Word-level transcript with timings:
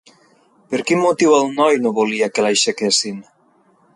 Per 0.73 0.79
quin 0.91 1.01
motiu 1.01 1.35
el 1.41 1.51
noi 1.59 1.77
no 1.83 1.93
volia 1.99 2.31
que 2.37 2.47
l'aixequessin? 2.47 3.21